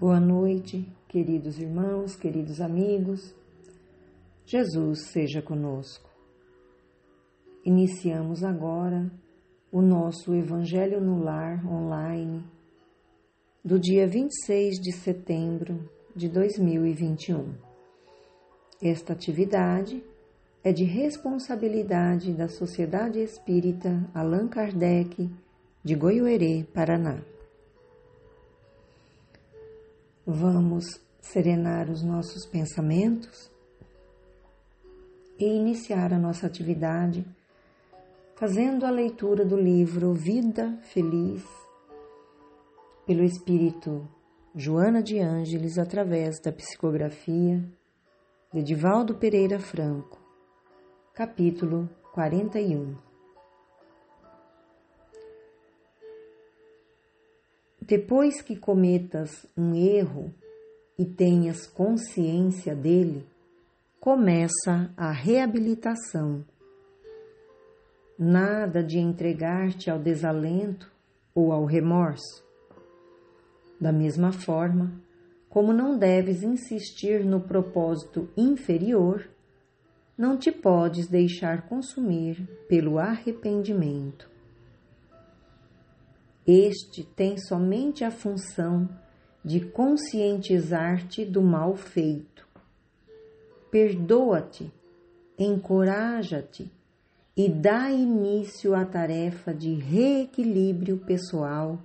Boa 0.00 0.20
noite, 0.20 0.86
queridos 1.08 1.58
irmãos, 1.58 2.14
queridos 2.14 2.60
amigos. 2.60 3.34
Jesus 4.46 5.08
seja 5.10 5.42
conosco. 5.42 6.08
Iniciamos 7.64 8.44
agora 8.44 9.10
o 9.72 9.82
nosso 9.82 10.32
Evangelho 10.36 11.00
no 11.00 11.20
Lar 11.20 11.66
online 11.66 12.44
do 13.64 13.76
dia 13.76 14.06
26 14.06 14.76
de 14.76 14.92
setembro 14.92 15.90
de 16.14 16.28
2021. 16.28 17.54
Esta 18.80 19.14
atividade 19.14 20.00
é 20.62 20.72
de 20.72 20.84
responsabilidade 20.84 22.32
da 22.34 22.46
Sociedade 22.46 23.18
Espírita 23.18 24.08
Allan 24.14 24.46
Kardec 24.46 25.28
de 25.82 25.94
Goiôerê, 25.96 26.64
Paraná. 26.72 27.20
Vamos 30.30 31.00
serenar 31.22 31.88
os 31.88 32.02
nossos 32.02 32.44
pensamentos 32.44 33.50
e 35.38 35.46
iniciar 35.46 36.12
a 36.12 36.18
nossa 36.18 36.46
atividade 36.46 37.24
fazendo 38.36 38.84
a 38.84 38.90
leitura 38.90 39.42
do 39.42 39.56
livro 39.56 40.12
Vida 40.12 40.78
Feliz 40.82 41.42
pelo 43.06 43.24
Espírito 43.24 44.06
Joana 44.54 45.02
de 45.02 45.18
Ângeles 45.18 45.78
através 45.78 46.38
da 46.40 46.52
psicografia 46.52 47.64
de 48.52 48.62
Divaldo 48.62 49.14
Pereira 49.14 49.58
Franco, 49.58 50.20
capítulo 51.14 51.88
41. 52.12 53.07
Depois 57.88 58.42
que 58.42 58.54
cometas 58.54 59.46
um 59.56 59.74
erro 59.74 60.30
e 60.98 61.06
tenhas 61.06 61.66
consciência 61.66 62.76
dele, 62.76 63.26
começa 63.98 64.92
a 64.94 65.10
reabilitação. 65.10 66.44
Nada 68.18 68.84
de 68.84 68.98
entregar-te 68.98 69.90
ao 69.90 69.98
desalento 69.98 70.92
ou 71.34 71.50
ao 71.50 71.64
remorso. 71.64 72.44
Da 73.80 73.90
mesma 73.90 74.32
forma, 74.32 74.92
como 75.48 75.72
não 75.72 75.96
deves 75.96 76.42
insistir 76.42 77.24
no 77.24 77.40
propósito 77.40 78.28
inferior, 78.36 79.26
não 80.14 80.36
te 80.36 80.52
podes 80.52 81.08
deixar 81.08 81.66
consumir 81.66 82.46
pelo 82.68 82.98
arrependimento. 82.98 84.28
Este 86.50 87.04
tem 87.04 87.36
somente 87.36 88.04
a 88.04 88.10
função 88.10 88.88
de 89.44 89.60
conscientizar-te 89.60 91.22
do 91.22 91.42
mal 91.42 91.76
feito. 91.76 92.48
Perdoa-te, 93.70 94.72
encoraja-te 95.38 96.72
e 97.36 97.50
dá 97.50 97.90
início 97.90 98.74
à 98.74 98.86
tarefa 98.86 99.52
de 99.52 99.74
reequilíbrio 99.74 100.96
pessoal, 100.96 101.78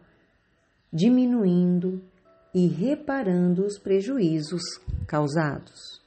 diminuindo 0.94 2.02
e 2.53 2.66
reparando 2.66 3.66
os 3.66 3.78
prejuízos 3.78 4.61
causados. 5.06 6.03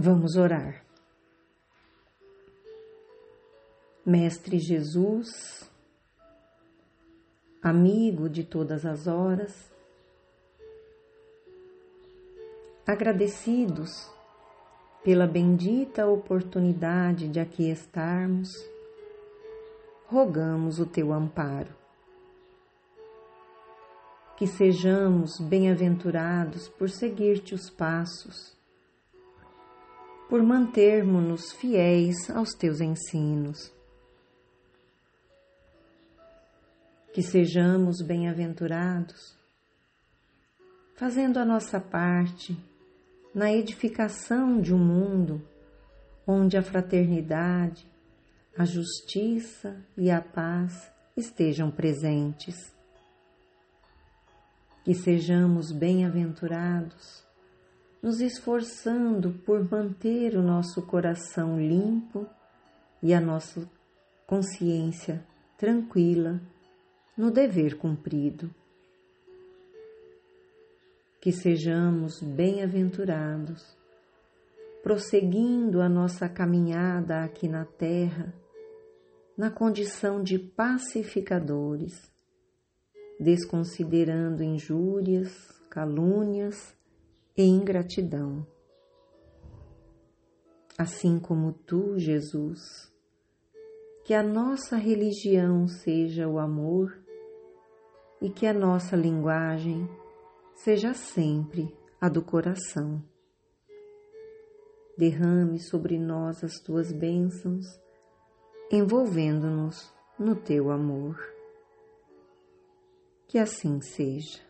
Vamos 0.00 0.36
orar. 0.36 0.84
Mestre 4.06 4.60
Jesus, 4.60 5.68
amigo 7.60 8.28
de 8.28 8.44
todas 8.44 8.86
as 8.86 9.08
horas, 9.08 9.52
agradecidos 12.86 14.08
pela 15.02 15.26
bendita 15.26 16.06
oportunidade 16.06 17.26
de 17.26 17.40
aqui 17.40 17.68
estarmos, 17.68 18.50
rogamos 20.06 20.78
o 20.78 20.86
teu 20.86 21.12
amparo. 21.12 21.74
Que 24.36 24.46
sejamos 24.46 25.40
bem-aventurados 25.40 26.68
por 26.68 26.88
seguir-te 26.88 27.52
os 27.52 27.68
passos 27.68 28.56
por 30.28 30.42
mantermos-nos 30.42 31.52
fiéis 31.52 32.28
aos 32.30 32.50
teus 32.50 32.80
ensinos. 32.80 33.72
Que 37.14 37.22
sejamos 37.22 38.02
bem-aventurados, 38.02 39.36
fazendo 40.96 41.38
a 41.38 41.44
nossa 41.44 41.80
parte 41.80 42.56
na 43.34 43.50
edificação 43.52 44.60
de 44.60 44.74
um 44.74 44.78
mundo 44.78 45.42
onde 46.26 46.58
a 46.58 46.62
fraternidade, 46.62 47.90
a 48.56 48.64
justiça 48.64 49.82
e 49.96 50.10
a 50.10 50.20
paz 50.20 50.92
estejam 51.16 51.70
presentes. 51.70 52.76
Que 54.84 54.94
sejamos 54.94 55.72
bem-aventurados 55.72 57.27
nos 58.08 58.22
esforçando 58.22 59.32
por 59.44 59.70
manter 59.70 60.34
o 60.34 60.40
nosso 60.40 60.80
coração 60.80 61.60
limpo 61.60 62.26
e 63.02 63.12
a 63.12 63.20
nossa 63.20 63.70
consciência 64.26 65.22
tranquila 65.58 66.40
no 67.14 67.30
dever 67.30 67.76
cumprido. 67.76 68.50
Que 71.20 71.30
sejamos 71.30 72.22
bem-aventurados, 72.22 73.76
prosseguindo 74.82 75.82
a 75.82 75.88
nossa 75.88 76.30
caminhada 76.30 77.22
aqui 77.22 77.46
na 77.46 77.66
Terra, 77.66 78.32
na 79.36 79.50
condição 79.50 80.22
de 80.22 80.38
pacificadores, 80.38 82.10
desconsiderando 83.20 84.42
injúrias, 84.42 85.30
calúnias 85.68 86.77
e 87.38 87.42
ingratidão. 87.44 88.44
Assim 90.76 91.20
como 91.20 91.52
tu, 91.52 91.96
Jesus, 91.96 92.92
que 94.04 94.12
a 94.12 94.24
nossa 94.24 94.76
religião 94.76 95.68
seja 95.68 96.26
o 96.26 96.40
amor 96.40 97.00
e 98.20 98.28
que 98.28 98.44
a 98.44 98.52
nossa 98.52 98.96
linguagem 98.96 99.88
seja 100.56 100.92
sempre 100.94 101.72
a 102.00 102.08
do 102.08 102.22
coração. 102.22 103.00
Derrame 104.96 105.60
sobre 105.60 105.96
nós 105.96 106.42
as 106.42 106.58
tuas 106.58 106.90
bênçãos, 106.90 107.66
envolvendo-nos 108.68 109.94
no 110.18 110.34
teu 110.34 110.72
amor. 110.72 111.16
Que 113.28 113.38
assim 113.38 113.80
seja. 113.80 114.47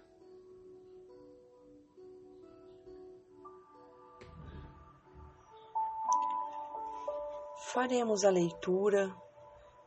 Faremos 7.79 8.25
a 8.25 8.31
leitura 8.31 9.09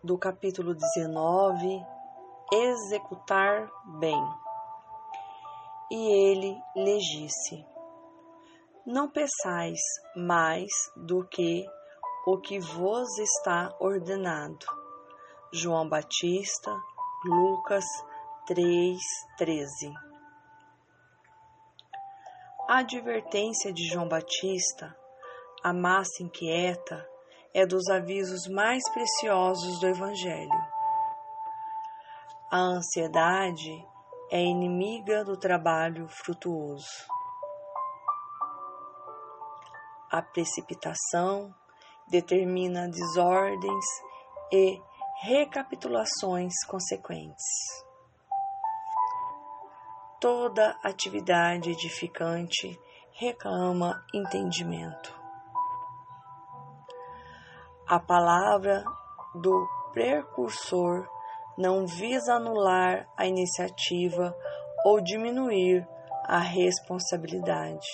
do 0.01 0.17
capítulo 0.17 0.73
19, 0.73 1.85
Executar 2.53 3.69
bem. 3.99 4.17
E 5.91 6.29
ele 6.29 6.57
lhe 6.73 6.97
disse: 6.99 7.65
Não 8.85 9.09
peçais 9.09 9.81
mais 10.15 10.71
do 10.95 11.27
que 11.27 11.65
o 12.25 12.37
que 12.37 12.59
vos 12.59 13.09
está 13.17 13.75
ordenado. 13.77 14.65
João 15.51 15.89
Batista, 15.89 16.73
Lucas 17.25 17.83
3:13. 18.47 19.93
A 22.69 22.77
advertência 22.77 23.73
de 23.73 23.85
João 23.89 24.07
Batista, 24.07 24.95
a 25.61 25.73
massa 25.73 26.23
inquieta, 26.23 27.10
é 27.53 27.65
dos 27.65 27.87
avisos 27.89 28.47
mais 28.47 28.81
preciosos 28.91 29.79
do 29.79 29.87
Evangelho. 29.87 30.81
A 32.49 32.57
ansiedade 32.57 33.85
é 34.31 34.41
inimiga 34.41 35.23
do 35.25 35.37
trabalho 35.37 36.07
frutuoso. 36.07 36.87
A 40.09 40.21
precipitação 40.21 41.53
determina 42.09 42.89
desordens 42.89 43.85
e 44.51 44.81
recapitulações 45.21 46.53
consequentes. 46.67 47.45
Toda 50.19 50.77
atividade 50.83 51.71
edificante 51.71 52.79
reclama 53.13 54.05
entendimento. 54.13 55.20
A 57.91 57.99
palavra 57.99 58.85
do 59.35 59.67
precursor 59.91 61.05
não 61.57 61.85
visa 61.85 62.35
anular 62.35 63.05
a 63.17 63.27
iniciativa 63.27 64.33
ou 64.85 65.01
diminuir 65.01 65.85
a 66.23 66.37
responsabilidade, 66.37 67.85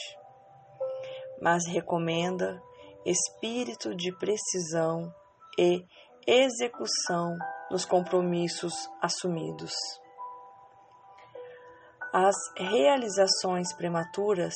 mas 1.42 1.66
recomenda 1.66 2.62
espírito 3.04 3.96
de 3.96 4.16
precisão 4.20 5.12
e 5.58 5.84
execução 6.28 7.36
nos 7.72 7.84
compromissos 7.84 8.76
assumidos. 9.02 9.74
As 12.14 12.36
realizações 12.56 13.74
prematuras 13.76 14.54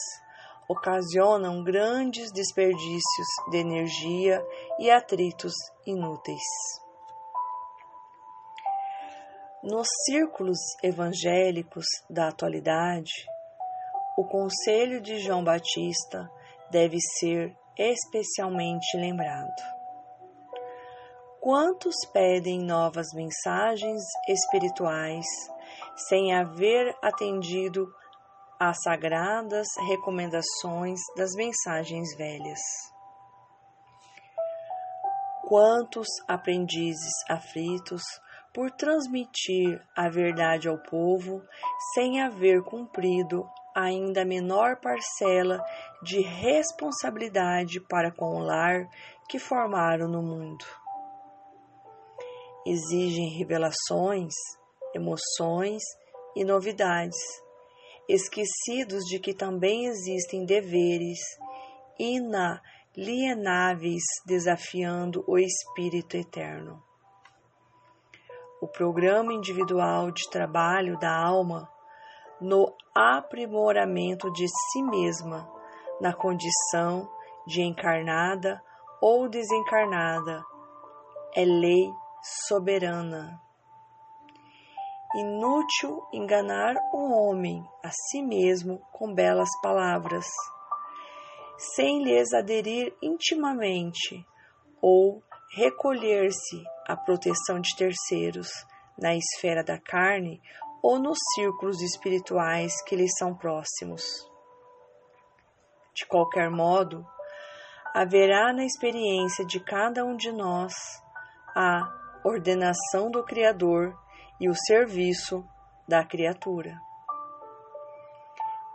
ocasionam 0.71 1.61
grandes 1.63 2.31
desperdícios 2.31 3.27
de 3.49 3.57
energia 3.57 4.41
e 4.79 4.89
atritos 4.89 5.53
inúteis. 5.85 6.41
Nos 9.61 9.87
círculos 10.05 10.57
evangélicos 10.81 11.85
da 12.09 12.29
atualidade, 12.29 13.11
o 14.17 14.23
conselho 14.23 15.01
de 15.01 15.19
João 15.19 15.43
Batista 15.43 16.31
deve 16.71 16.97
ser 17.19 17.53
especialmente 17.77 18.95
lembrado. 18.95 19.61
Quantos 21.41 21.95
pedem 22.13 22.63
novas 22.63 23.07
mensagens 23.13 24.01
espirituais 24.27 25.25
sem 26.07 26.33
haver 26.33 26.95
atendido 27.01 27.93
às 28.61 28.77
sagradas 28.83 29.67
recomendações 29.87 30.99
das 31.17 31.33
mensagens 31.33 32.15
velhas? 32.15 32.59
Quantos 35.47 36.07
aprendizes 36.27 37.11
aflitos 37.27 38.03
por 38.53 38.69
transmitir 38.69 39.81
a 39.97 40.07
verdade 40.07 40.69
ao 40.69 40.77
povo 40.77 41.41
sem 41.95 42.21
haver 42.21 42.61
cumprido 42.61 43.49
ainda 43.75 44.23
menor 44.23 44.79
parcela 44.79 45.59
de 46.03 46.21
responsabilidade 46.21 47.79
para 47.89 48.11
com 48.11 48.35
o 48.35 48.43
lar 48.43 48.87
que 49.27 49.39
formaram 49.39 50.07
no 50.07 50.21
mundo? 50.21 50.63
exigem 52.65 53.29
revelações, 53.37 54.33
emoções 54.93 55.81
e 56.35 56.43
novidades, 56.43 57.17
esquecidos 58.13 59.05
de 59.05 59.19
que 59.19 59.33
também 59.33 59.85
existem 59.85 60.45
deveres 60.45 61.19
inalienáveis 61.97 64.03
desafiando 64.25 65.23
o 65.27 65.37
espírito 65.37 66.17
eterno. 66.17 66.83
O 68.61 68.67
programa 68.67 69.33
individual 69.33 70.11
de 70.11 70.29
trabalho 70.29 70.99
da 70.99 71.15
alma 71.15 71.69
no 72.39 72.75
aprimoramento 72.93 74.31
de 74.33 74.47
si 74.47 74.83
mesma 74.83 75.49
na 76.01 76.13
condição 76.13 77.09
de 77.47 77.61
encarnada 77.61 78.61
ou 79.01 79.29
desencarnada 79.29 80.43
é 81.35 81.45
lei 81.45 81.89
soberana. 82.47 83.41
Inútil 85.13 86.07
enganar 86.13 86.75
o 86.93 87.11
homem 87.11 87.61
a 87.83 87.89
si 87.91 88.21
mesmo 88.21 88.79
com 88.93 89.13
belas 89.13 89.49
palavras, 89.61 90.25
sem 91.57 92.01
lhes 92.01 92.33
aderir 92.33 92.95
intimamente 93.01 94.25
ou 94.81 95.21
recolher-se 95.53 96.63
à 96.87 96.95
proteção 96.95 97.59
de 97.59 97.75
terceiros 97.75 98.49
na 98.97 99.13
esfera 99.13 99.63
da 99.63 99.77
carne 99.77 100.41
ou 100.81 100.97
nos 100.97 101.19
círculos 101.35 101.81
espirituais 101.81 102.81
que 102.83 102.95
lhes 102.95 103.11
são 103.17 103.35
próximos. 103.35 104.03
De 105.93 106.05
qualquer 106.05 106.49
modo, 106.49 107.05
haverá 107.93 108.53
na 108.53 108.63
experiência 108.63 109.45
de 109.45 109.59
cada 109.59 110.05
um 110.05 110.15
de 110.15 110.31
nós 110.31 110.73
a 111.53 112.21
ordenação 112.23 113.11
do 113.11 113.23
Criador 113.25 113.93
e 114.41 114.49
o 114.49 114.55
serviço 114.55 115.47
da 115.87 116.03
criatura. 116.03 116.75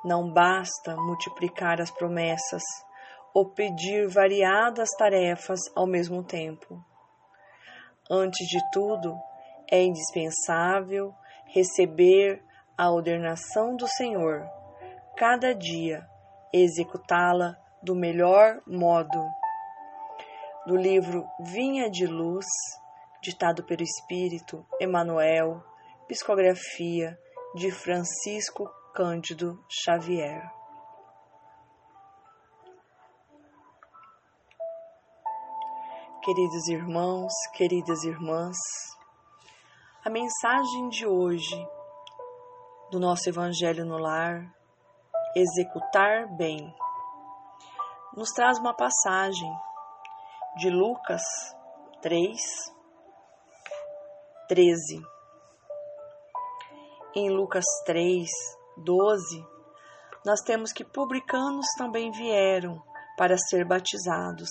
Não 0.05 0.33
basta 0.33 0.95
multiplicar 0.95 1.81
as 1.81 1.91
promessas 1.91 2.63
ou 3.35 3.51
pedir 3.51 4.07
variadas 4.09 4.89
tarefas 4.97 5.59
ao 5.75 5.85
mesmo 5.85 6.23
tempo. 6.23 6.81
Antes 8.09 8.47
de 8.47 8.61
tudo, 8.71 9.19
é 9.69 9.83
indispensável 9.83 11.13
receber 11.47 12.41
a 12.79 12.89
ordenação 12.93 13.75
do 13.75 13.89
Senhor, 13.89 14.47
cada 15.17 15.53
dia 15.53 16.07
executá-la 16.53 17.57
do 17.83 17.97
melhor 17.97 18.61
modo. 18.65 19.29
Do 20.65 20.77
livro 20.77 21.27
Vinha 21.41 21.91
de 21.91 22.07
Luz, 22.07 22.47
ditado 23.27 23.65
pelo 23.65 23.83
Espírito 23.83 24.65
Emmanuel, 24.81 25.61
psicografia 26.07 27.19
de 27.57 27.73
Francisco 27.73 28.71
Cândido 28.95 29.59
Xavier. 29.69 30.49
Queridos 36.23 36.69
irmãos, 36.69 37.33
queridas 37.53 38.05
irmãs, 38.05 38.57
a 40.05 40.11
mensagem 40.11 40.89
de 40.89 41.05
hoje 41.05 41.69
do 42.93 43.01
nosso 43.01 43.29
Evangelho 43.29 43.85
no 43.85 43.99
Lar, 43.99 44.55
Executar 45.35 46.33
Bem, 46.37 46.73
nos 48.17 48.31
traz 48.31 48.57
uma 48.61 48.73
passagem 48.73 49.53
de 50.59 50.71
Lucas 50.71 51.23
3, 52.03 52.76
13. 54.49 55.03
Em 57.17 57.31
Lucas 57.31 57.65
3, 57.85 58.29
12, 58.77 59.45
nós 60.25 60.41
temos 60.43 60.73
que 60.73 60.85
publicanos 60.85 61.67
também 61.77 62.13
vieram 62.13 62.81
para 63.17 63.37
ser 63.37 63.67
batizados 63.67 64.49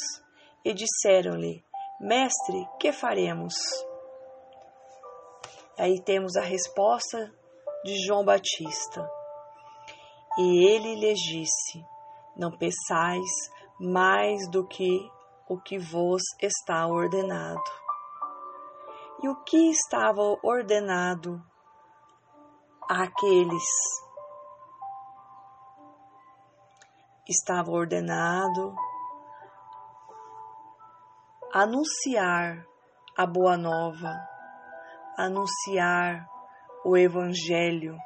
e 0.66 0.74
disseram-lhe: 0.74 1.64
Mestre, 2.02 2.68
que 2.78 2.92
faremos? 2.92 3.54
Aí 5.78 6.02
temos 6.04 6.36
a 6.36 6.42
resposta 6.42 7.34
de 7.86 8.06
João 8.06 8.26
Batista. 8.26 9.10
E 10.38 10.66
ele 10.66 10.96
lhes 10.96 11.20
disse: 11.20 11.86
Não 12.36 12.52
peçais 12.52 13.32
mais 13.80 14.50
do 14.52 14.68
que 14.68 15.10
o 15.48 15.58
que 15.58 15.78
vos 15.78 16.22
está 16.42 16.86
ordenado 16.86 17.85
e 19.24 19.30
o 19.30 19.36
que 19.44 19.70
estava 19.70 20.22
ordenado 20.44 21.42
àqueles. 22.90 23.64
Estava 27.28 27.72
ordenado 27.72 28.76
anunciar 31.52 32.66
a 33.18 33.26
boa 33.26 33.58
nova, 33.58 34.14
anunciar 35.18 36.28
o 36.84 36.98
Evangelho. 36.98 37.98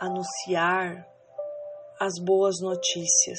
Anunciar 0.00 1.06
as 2.00 2.18
boas 2.18 2.62
notícias. 2.62 3.38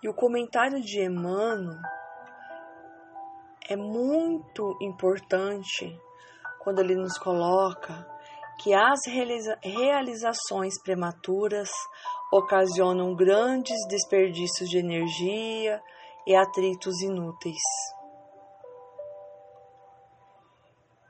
E 0.00 0.08
o 0.08 0.14
comentário 0.14 0.80
de 0.80 1.02
Emmanuel 1.02 1.76
é 3.68 3.74
muito 3.74 4.78
importante 4.80 5.98
quando 6.60 6.78
ele 6.78 6.94
nos 6.94 7.18
coloca 7.18 8.06
que 8.62 8.72
as 8.72 9.00
realizações 9.62 10.80
prematuras 10.84 11.70
ocasionam 12.32 13.12
grandes 13.16 13.76
desperdícios 13.88 14.70
de 14.70 14.78
energia 14.78 15.82
e 16.24 16.36
atritos 16.36 17.00
inúteis. 17.02 17.60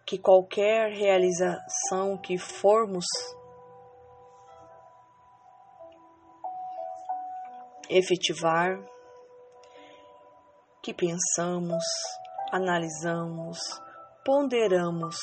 que 0.07 0.19
qualquer 0.19 0.91
realização 0.91 2.19
que 2.23 2.37
formos 2.37 3.07
efetivar, 7.89 8.79
que 10.83 10.93
pensamos, 10.93 11.85
analisamos, 12.53 13.59
ponderamos 14.25 15.17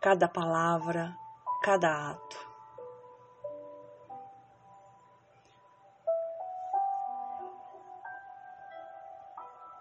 cada 0.00 0.28
palavra, 0.28 1.14
cada 1.62 2.10
ato. 2.10 2.54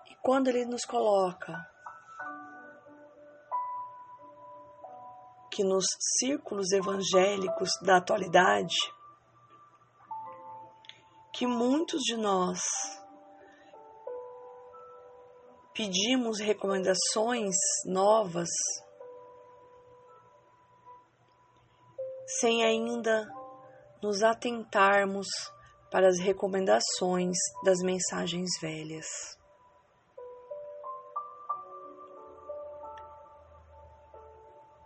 E 0.10 0.16
quando 0.22 0.48
ele 0.48 0.66
nos 0.66 0.86
coloca 0.86 1.73
que 5.54 5.64
nos 5.64 5.86
círculos 6.18 6.72
evangélicos 6.72 7.70
da 7.84 7.98
atualidade, 7.98 8.76
que 11.32 11.46
muitos 11.46 12.02
de 12.02 12.18
nós 12.18 12.60
pedimos 15.76 16.40
recomendações 16.40 17.56
novas 17.86 18.50
sem 22.40 22.64
ainda 22.64 23.28
nos 24.02 24.24
atentarmos 24.24 25.28
para 25.92 26.08
as 26.08 26.20
recomendações 26.20 27.38
das 27.64 27.80
mensagens 27.84 28.50
velhas. 28.60 29.06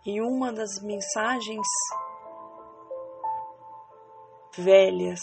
E 0.06 0.20
uma 0.20 0.52
das 0.52 0.80
mensagens 0.82 1.66
velhas 4.56 5.20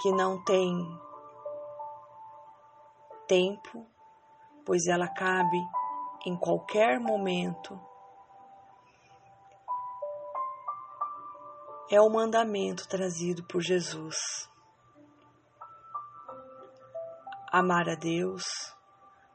que 0.00 0.12
não 0.12 0.42
tem 0.44 1.00
tempo, 3.26 3.86
pois 4.64 4.86
ela 4.86 5.08
cabe 5.08 5.58
em 6.26 6.36
qualquer 6.36 6.98
momento, 7.00 7.78
é 11.90 12.00
o 12.00 12.10
mandamento 12.10 12.88
trazido 12.88 13.44
por 13.44 13.60
Jesus. 13.60 14.16
Amar 17.52 17.88
a 17.88 17.94
Deus 17.94 18.44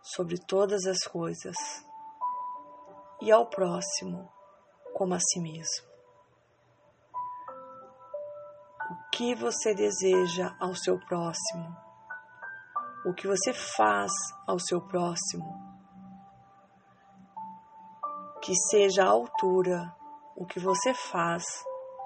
sobre 0.02 0.38
todas 0.38 0.86
as 0.86 1.00
coisas 1.08 1.56
e 3.22 3.32
ao 3.32 3.48
próximo 3.48 4.32
como 4.94 5.14
a 5.14 5.20
si 5.20 5.40
mesmo. 5.40 5.90
O 8.92 9.10
que 9.12 9.36
você 9.36 9.74
deseja 9.74 10.56
ao 10.60 10.74
seu 10.76 11.00
próximo? 11.00 11.78
O 13.06 13.14
que 13.14 13.28
você 13.28 13.54
faz 13.54 14.12
ao 14.48 14.60
seu 14.60 14.82
próximo? 14.82 15.68
Que 18.42 18.54
seja 18.72 19.04
à 19.04 19.10
altura 19.10 19.96
o 20.36 20.46
que 20.46 20.60
você 20.60 20.94
faz 20.94 21.44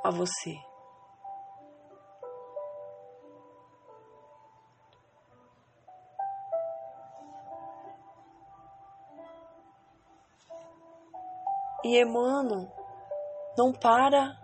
a 0.03 0.09
você. 0.09 0.72
E 11.83 12.01
Emmanuel 12.01 12.71
não 13.57 13.71
para 13.73 14.39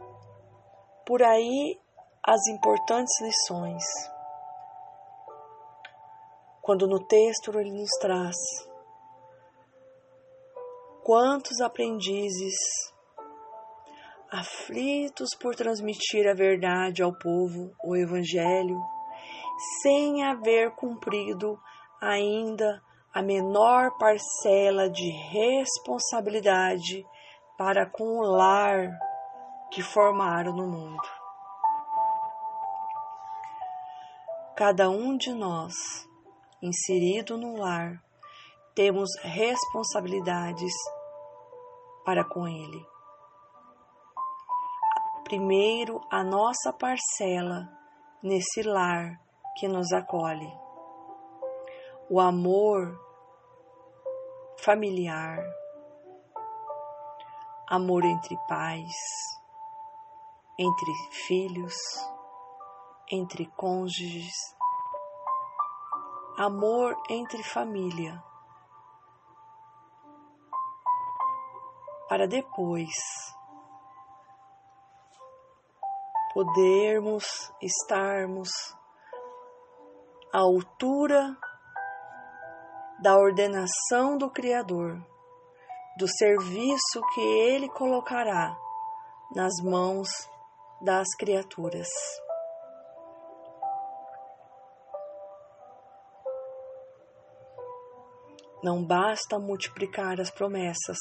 por 1.05 1.24
aí 1.24 1.79
as 2.24 2.48
importantes 2.48 3.19
lições. 3.22 3.84
Quando 6.62 6.88
no 6.88 7.00
texto 7.05 7.58
ele 7.58 7.72
nos 7.72 7.89
traz 8.00 8.36
quantos 11.03 11.60
aprendizes 11.62 12.55
aflitos 14.31 15.29
por 15.41 15.55
transmitir 15.55 16.27
a 16.27 16.36
verdade 16.36 17.01
ao 17.01 17.12
povo, 17.17 17.74
o 17.84 17.96
Evangelho, 17.96 18.79
sem 19.81 20.24
haver 20.24 20.75
cumprido 20.75 21.60
ainda 22.00 22.79
a 23.12 23.24
menor 23.24 23.98
parcela 23.98 24.88
de 24.88 25.10
responsabilidade 25.31 27.03
para 27.60 27.86
com 27.86 28.20
o 28.20 28.22
lar 28.22 28.98
que 29.70 29.82
formaram 29.84 30.54
no 30.54 30.66
mundo. 30.66 31.04
Cada 34.56 34.89
um 34.89 35.18
de 35.18 35.34
nós, 35.34 35.74
inserido 36.62 37.38
no 37.38 37.58
lar, 37.58 38.01
temos 38.74 39.10
responsabilidades 39.22 40.72
para 42.06 42.24
com 42.24 42.48
ele. 42.48 42.88
Primeiro, 45.25 46.00
a 46.10 46.24
nossa 46.24 46.72
parcela 46.72 47.70
nesse 48.24 48.62
lar 48.62 49.20
que 49.58 49.68
nos 49.68 49.92
acolhe. 49.92 50.50
O 52.10 52.22
amor 52.22 52.98
familiar, 54.60 55.44
amor 57.71 58.03
entre 58.03 58.35
pais, 58.47 58.95
entre 60.57 60.91
filhos, 61.27 61.75
entre 63.11 63.45
cônjuges, 63.55 64.33
amor 66.35 66.97
entre 67.11 67.43
família, 67.43 68.23
para 72.07 72.27
depois 72.27 72.89
podermos 76.33 77.53
estarmos 77.61 78.49
à 80.33 80.39
altura 80.39 81.38
da 82.99 83.15
ordenação 83.15 84.17
do 84.17 84.27
Criador 84.31 84.99
do 86.00 86.08
serviço 86.08 87.01
que 87.13 87.20
ele 87.20 87.68
colocará 87.68 88.58
nas 89.36 89.51
mãos 89.62 90.08
das 90.82 91.06
criaturas. 91.18 91.89
Não 98.63 98.82
basta 98.82 99.38
multiplicar 99.38 100.22
as 100.22 100.32
promessas 100.32 100.98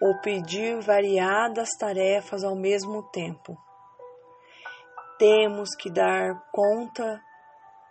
ou 0.00 0.20
pedir 0.20 0.80
variadas 0.80 1.70
tarefas 1.76 2.44
ao 2.44 2.54
mesmo 2.54 3.02
tempo. 3.10 3.58
Temos 5.18 5.70
que 5.74 5.90
dar 5.90 6.40
conta 6.52 7.20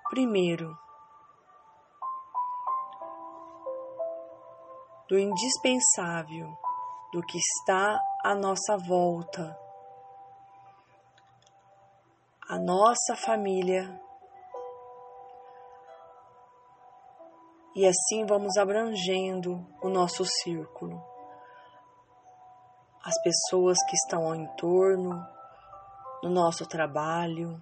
primeiro 0.09 0.86
do 5.09 5.17
indispensável, 5.17 6.57
do 7.13 7.21
que 7.21 7.37
está 7.37 7.99
à 8.23 8.35
nossa 8.35 8.77
volta, 8.77 9.57
a 12.49 12.57
nossa 12.59 13.15
família. 13.15 14.01
E 17.75 17.85
assim 17.85 18.25
vamos 18.25 18.57
abrangendo 18.57 19.65
o 19.81 19.89
nosso 19.89 20.25
círculo. 20.25 21.01
As 23.03 23.21
pessoas 23.21 23.77
que 23.87 23.95
estão 23.95 24.25
ao 24.25 24.35
entorno, 24.35 25.25
no 26.23 26.29
nosso 26.29 26.65
trabalho, 26.65 27.61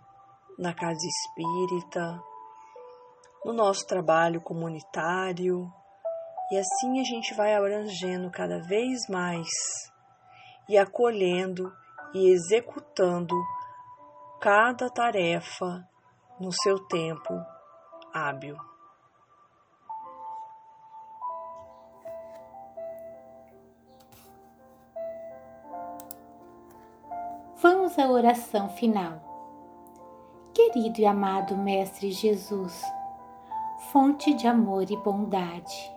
na 0.58 0.74
casa 0.74 1.06
espírita, 1.06 2.20
no 3.44 3.54
nosso 3.54 3.86
trabalho 3.86 4.42
comunitário, 4.42 5.72
e 6.52 6.58
assim 6.58 7.00
a 7.00 7.04
gente 7.04 7.34
vai 7.34 7.56
abrangendo 7.56 8.30
cada 8.30 8.60
vez 8.60 9.08
mais 9.10 9.48
e 10.70 10.78
acolhendo 10.78 11.72
e 12.14 12.30
executando 12.30 13.36
cada 14.40 14.90
tarefa 14.90 15.88
no 16.40 16.52
seu 16.52 16.80
tempo 16.88 17.34
hábil. 18.14 18.58
Vamos 27.62 27.98
à 27.98 28.08
oração 28.08 28.70
final. 28.70 29.20
Querido 30.54 31.02
e 31.02 31.06
amado 31.06 31.58
Mestre 31.58 32.12
Jesus, 32.12 32.80
fonte 33.92 34.34
de 34.34 34.46
amor 34.46 34.90
e 34.92 34.98
bondade, 34.98 35.95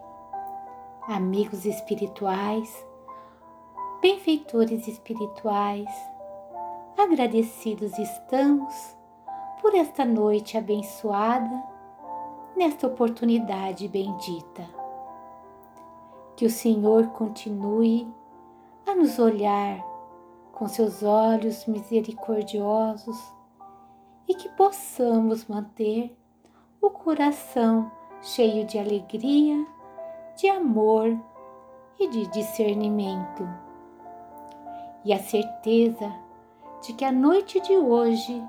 amigos 1.08 1.64
espirituais, 1.64 2.86
benfeitores 4.02 4.86
espirituais, 4.86 5.88
agradecidos 6.98 7.98
estamos 7.98 8.74
por 9.62 9.74
esta 9.74 10.04
noite 10.04 10.58
abençoada, 10.58 11.64
nesta 12.54 12.86
oportunidade 12.86 13.88
bendita. 13.88 14.68
Que 16.36 16.44
o 16.44 16.50
Senhor 16.50 17.06
continue 17.08 18.06
a 18.86 18.94
nos 18.94 19.18
olhar 19.18 19.82
com 20.52 20.68
seus 20.68 21.02
olhos 21.02 21.64
misericordiosos 21.66 23.16
e 24.28 24.34
que 24.34 24.50
possamos 24.50 25.46
manter 25.46 26.14
o 26.82 26.90
coração 26.90 27.90
cheio 28.20 28.66
de 28.66 28.78
alegria, 28.78 29.66
de 30.38 30.48
amor 30.48 31.18
e 31.98 32.08
de 32.08 32.28
discernimento. 32.28 33.48
E 35.04 35.12
a 35.12 35.18
certeza 35.18 36.14
de 36.80 36.92
que 36.92 37.04
a 37.04 37.10
noite 37.10 37.60
de 37.60 37.76
hoje 37.76 38.40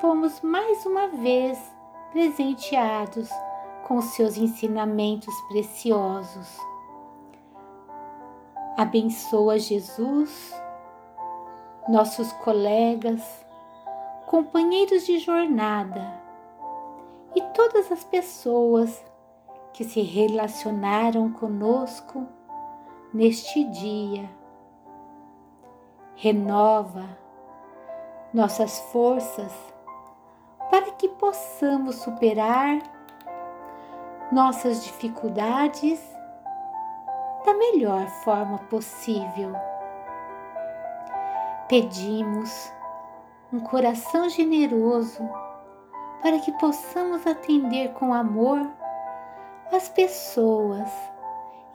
fomos 0.00 0.40
mais 0.40 0.86
uma 0.86 1.08
vez 1.08 1.58
presenteados 2.12 3.28
com 3.88 4.00
seus 4.00 4.36
ensinamentos 4.36 5.34
preciosos. 5.48 6.56
Abençoa 8.76 9.58
Jesus, 9.58 10.54
nossos 11.88 12.32
colegas, 12.34 13.20
companheiros 14.26 15.04
de 15.06 15.18
jornada 15.18 16.22
e 17.34 17.42
todas 17.52 17.90
as 17.90 18.04
pessoas 18.04 19.09
que 19.72 19.84
se 19.84 20.02
relacionaram 20.02 21.32
conosco 21.32 22.26
neste 23.12 23.64
dia. 23.64 24.28
Renova 26.14 27.18
nossas 28.32 28.78
forças 28.92 29.52
para 30.70 30.92
que 30.92 31.08
possamos 31.08 31.96
superar 31.96 32.78
nossas 34.30 34.84
dificuldades 34.84 36.00
da 37.44 37.54
melhor 37.54 38.06
forma 38.22 38.58
possível. 38.58 39.52
Pedimos 41.68 42.72
um 43.52 43.60
coração 43.60 44.28
generoso 44.28 45.28
para 46.22 46.38
que 46.38 46.52
possamos 46.52 47.26
atender 47.26 47.92
com 47.94 48.12
amor 48.12 48.70
as 49.72 49.88
pessoas 49.88 50.88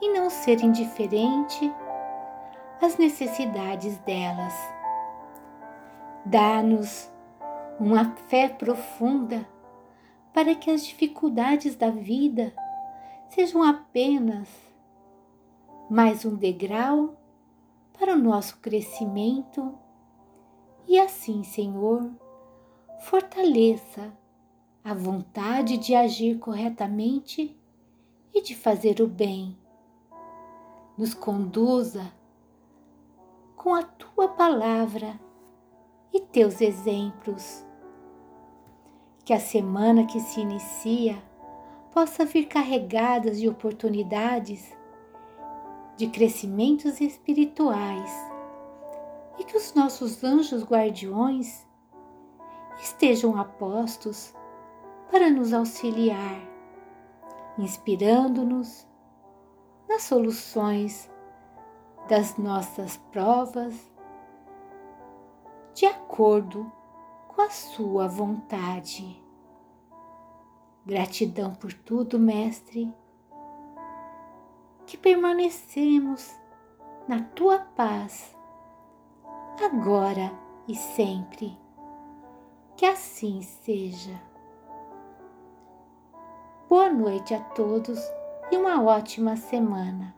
e 0.02 0.12
não 0.14 0.30
ser 0.30 0.62
indiferente 0.62 1.74
às 2.82 2.98
necessidades 2.98 3.98
delas. 4.00 4.54
Dá-nos 6.26 7.12
uma 7.80 8.16
fé 8.28 8.50
profunda 8.50 9.48
para 10.34 10.54
que 10.56 10.70
as 10.70 10.86
dificuldades 10.86 11.76
da 11.76 11.90
vida 11.90 12.54
sejam 13.30 13.64
apenas 13.64 14.50
mais 15.90 16.26
um 16.26 16.36
degrau 16.36 17.16
para 17.98 18.14
o 18.14 18.18
nosso 18.18 18.58
crescimento 18.58 19.74
e 20.88 21.00
assim, 21.00 21.44
Senhor, 21.44 22.12
fortaleça 23.02 24.12
a 24.84 24.94
vontade 24.94 25.78
de 25.78 25.96
agir 25.96 26.38
corretamente 26.38 27.58
e 28.36 28.42
de 28.42 28.54
fazer 28.54 29.00
o 29.00 29.08
bem. 29.08 29.58
Nos 30.98 31.14
conduza 31.14 32.12
com 33.56 33.74
a 33.74 33.82
tua 33.82 34.28
palavra 34.28 35.18
e 36.14 36.20
teus 36.20 36.60
exemplos. 36.60 37.66
Que 39.24 39.34
a 39.34 39.40
semana 39.40 40.06
que 40.06 40.20
se 40.20 40.42
inicia 40.42 41.18
possa 41.92 42.26
vir 42.26 42.48
carregada 42.48 43.32
de 43.32 43.48
oportunidades 43.48 44.76
de 45.96 46.08
crescimentos 46.08 47.00
espirituais 47.00 48.12
e 49.40 49.46
que 49.46 49.56
os 49.56 49.74
nossos 49.74 50.24
anjos 50.24 50.64
guardiões 50.64 51.66
estejam 52.82 53.40
apostos 53.40 54.34
para 55.10 55.30
nos 55.30 55.54
auxiliar, 55.54 56.55
inspirando-nos 57.58 58.88
nas 59.88 60.04
soluções 60.04 61.10
das 62.08 62.38
nossas 62.38 62.98
provas 63.12 63.74
de 65.74 65.86
acordo 65.86 66.72
com 67.28 67.42
a 67.42 67.50
Sua 67.50 68.08
vontade. 68.08 69.22
Gratidão 70.86 71.54
por 71.54 71.74
tudo, 71.74 72.20
Mestre, 72.20 72.94
que 74.86 74.98
permanecemos 74.98 76.34
na 77.08 77.24
Tua 77.24 77.60
paz, 77.60 78.36
agora 79.64 80.32
e 80.68 80.76
sempre. 80.76 81.58
Que 82.78 82.86
assim 82.86 83.42
seja. 83.42 84.35
Boa 86.76 86.90
noite 86.90 87.34
a 87.34 87.40
todos 87.40 87.98
e 88.52 88.58
uma 88.58 88.84
ótima 88.84 89.38
semana. 89.38 90.14